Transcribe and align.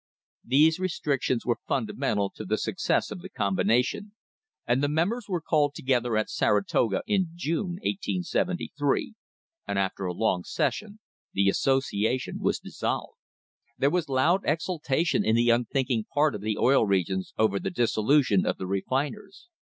These 0.43 0.79
restrictions 0.79 1.45
were 1.45 1.59
fundamental 1.67 2.31
to 2.31 2.43
the 2.43 2.57
success 2.57 3.11
of 3.11 3.21
the 3.21 3.29
combina 3.29 3.85
tion, 3.85 4.13
and 4.65 4.81
the 4.81 4.89
members 4.89 5.29
were 5.29 5.41
called 5.41 5.75
together 5.75 6.17
at 6.17 6.27
Saratoga 6.27 7.03
in 7.05 7.27
June, 7.35 7.73
1873, 7.83 9.13
and 9.67 9.77
after 9.77 10.05
a 10.07 10.13
long 10.15 10.43
session 10.43 10.97
the 11.33 11.49
association 11.49 12.39
was 12.39 12.57
dissolved. 12.57 13.19
There 13.77 13.91
was 13.91 14.09
loud 14.09 14.41
exultation 14.43 15.23
in 15.23 15.35
the 15.35 15.51
unthinking 15.51 16.05
part 16.11 16.33
of 16.33 16.41
the 16.41 16.57
Oil 16.57 16.87
Regions 16.87 17.35
over 17.37 17.59
the 17.59 17.69
dissolution 17.69 18.43
of 18.43 18.57
the 18.57 18.65
refiners. 18.65 19.49